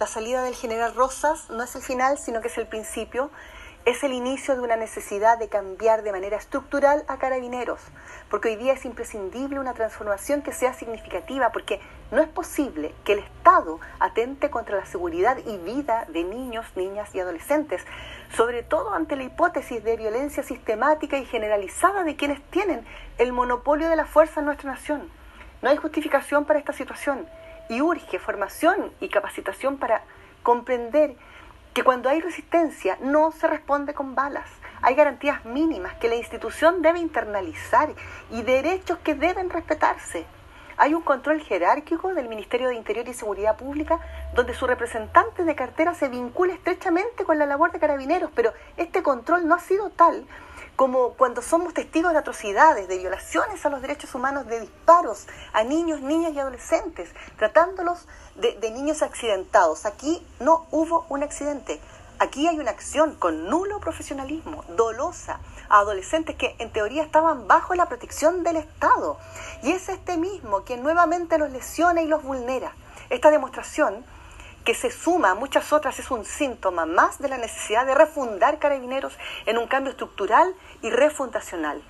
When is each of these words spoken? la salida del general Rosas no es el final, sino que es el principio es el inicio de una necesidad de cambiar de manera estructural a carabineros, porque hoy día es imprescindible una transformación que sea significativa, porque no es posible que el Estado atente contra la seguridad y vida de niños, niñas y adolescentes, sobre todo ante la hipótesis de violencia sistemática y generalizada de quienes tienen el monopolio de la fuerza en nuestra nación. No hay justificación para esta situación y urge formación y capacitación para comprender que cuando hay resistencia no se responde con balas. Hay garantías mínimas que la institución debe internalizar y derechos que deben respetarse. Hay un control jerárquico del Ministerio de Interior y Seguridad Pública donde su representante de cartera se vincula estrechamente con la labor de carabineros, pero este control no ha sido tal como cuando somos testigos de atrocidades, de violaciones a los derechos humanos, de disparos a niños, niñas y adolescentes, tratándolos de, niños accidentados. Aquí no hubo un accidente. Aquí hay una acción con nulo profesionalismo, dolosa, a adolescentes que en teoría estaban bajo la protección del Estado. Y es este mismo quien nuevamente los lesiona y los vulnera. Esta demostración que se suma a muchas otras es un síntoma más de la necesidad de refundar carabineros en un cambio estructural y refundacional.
la 0.00 0.06
salida 0.06 0.42
del 0.42 0.54
general 0.54 0.94
Rosas 0.94 1.50
no 1.50 1.62
es 1.62 1.76
el 1.76 1.82
final, 1.82 2.16
sino 2.16 2.40
que 2.40 2.48
es 2.48 2.56
el 2.56 2.66
principio 2.66 3.30
es 3.86 4.04
el 4.04 4.12
inicio 4.12 4.54
de 4.54 4.60
una 4.60 4.76
necesidad 4.76 5.38
de 5.38 5.48
cambiar 5.48 6.02
de 6.02 6.12
manera 6.12 6.36
estructural 6.36 7.02
a 7.08 7.16
carabineros, 7.16 7.80
porque 8.28 8.48
hoy 8.48 8.56
día 8.56 8.74
es 8.74 8.84
imprescindible 8.84 9.58
una 9.58 9.72
transformación 9.72 10.42
que 10.42 10.52
sea 10.52 10.74
significativa, 10.74 11.50
porque 11.50 11.80
no 12.10 12.20
es 12.20 12.28
posible 12.28 12.94
que 13.04 13.14
el 13.14 13.20
Estado 13.20 13.80
atente 13.98 14.50
contra 14.50 14.76
la 14.76 14.84
seguridad 14.84 15.38
y 15.46 15.56
vida 15.56 16.04
de 16.08 16.24
niños, 16.24 16.66
niñas 16.76 17.14
y 17.14 17.20
adolescentes, 17.20 17.82
sobre 18.36 18.62
todo 18.62 18.92
ante 18.92 19.16
la 19.16 19.24
hipótesis 19.24 19.82
de 19.82 19.96
violencia 19.96 20.42
sistemática 20.42 21.16
y 21.16 21.24
generalizada 21.24 22.04
de 22.04 22.16
quienes 22.16 22.42
tienen 22.50 22.84
el 23.16 23.32
monopolio 23.32 23.88
de 23.88 23.96
la 23.96 24.04
fuerza 24.04 24.40
en 24.40 24.46
nuestra 24.46 24.72
nación. 24.72 25.10
No 25.62 25.70
hay 25.70 25.78
justificación 25.78 26.44
para 26.44 26.58
esta 26.58 26.74
situación 26.74 27.26
y 27.70 27.80
urge 27.80 28.18
formación 28.18 28.92
y 29.00 29.08
capacitación 29.08 29.78
para 29.78 30.02
comprender 30.42 31.14
que 31.72 31.84
cuando 31.84 32.08
hay 32.08 32.20
resistencia 32.20 32.98
no 33.00 33.30
se 33.30 33.46
responde 33.46 33.94
con 33.94 34.14
balas. 34.16 34.48
Hay 34.82 34.96
garantías 34.96 35.44
mínimas 35.44 35.94
que 35.94 36.08
la 36.08 36.16
institución 36.16 36.82
debe 36.82 36.98
internalizar 36.98 37.90
y 38.30 38.42
derechos 38.42 38.98
que 38.98 39.14
deben 39.14 39.50
respetarse. 39.50 40.26
Hay 40.78 40.94
un 40.94 41.02
control 41.02 41.42
jerárquico 41.42 42.12
del 42.12 42.28
Ministerio 42.28 42.68
de 42.68 42.74
Interior 42.74 43.06
y 43.06 43.14
Seguridad 43.14 43.56
Pública 43.56 44.00
donde 44.34 44.54
su 44.54 44.66
representante 44.66 45.44
de 45.44 45.54
cartera 45.54 45.94
se 45.94 46.08
vincula 46.08 46.54
estrechamente 46.54 47.24
con 47.24 47.38
la 47.38 47.46
labor 47.46 47.70
de 47.70 47.78
carabineros, 47.78 48.30
pero 48.34 48.52
este 48.78 49.02
control 49.02 49.46
no 49.46 49.54
ha 49.54 49.60
sido 49.60 49.90
tal 49.90 50.26
como 50.80 51.10
cuando 51.10 51.42
somos 51.42 51.74
testigos 51.74 52.12
de 52.12 52.20
atrocidades, 52.20 52.88
de 52.88 52.96
violaciones 52.96 53.66
a 53.66 53.68
los 53.68 53.82
derechos 53.82 54.14
humanos, 54.14 54.46
de 54.46 54.60
disparos 54.60 55.26
a 55.52 55.62
niños, 55.62 56.00
niñas 56.00 56.32
y 56.32 56.38
adolescentes, 56.38 57.10
tratándolos 57.36 58.08
de, 58.36 58.70
niños 58.70 59.02
accidentados. 59.02 59.84
Aquí 59.84 60.26
no 60.40 60.64
hubo 60.70 61.04
un 61.10 61.22
accidente. 61.22 61.78
Aquí 62.18 62.48
hay 62.48 62.58
una 62.58 62.70
acción 62.70 63.14
con 63.16 63.50
nulo 63.50 63.78
profesionalismo, 63.78 64.64
dolosa, 64.74 65.40
a 65.68 65.80
adolescentes 65.80 66.36
que 66.36 66.56
en 66.58 66.72
teoría 66.72 67.02
estaban 67.02 67.46
bajo 67.46 67.74
la 67.74 67.84
protección 67.84 68.42
del 68.42 68.56
Estado. 68.56 69.18
Y 69.62 69.72
es 69.72 69.90
este 69.90 70.16
mismo 70.16 70.62
quien 70.62 70.82
nuevamente 70.82 71.36
los 71.36 71.50
lesiona 71.50 72.00
y 72.00 72.06
los 72.06 72.22
vulnera. 72.22 72.72
Esta 73.10 73.30
demostración 73.30 74.02
que 74.70 74.74
se 74.76 74.92
suma 74.92 75.32
a 75.32 75.34
muchas 75.34 75.72
otras 75.72 75.98
es 75.98 76.12
un 76.12 76.24
síntoma 76.24 76.86
más 76.86 77.18
de 77.18 77.28
la 77.28 77.38
necesidad 77.38 77.84
de 77.86 77.92
refundar 77.96 78.60
carabineros 78.60 79.18
en 79.46 79.58
un 79.58 79.66
cambio 79.66 79.90
estructural 79.90 80.54
y 80.80 80.90
refundacional. 80.90 81.82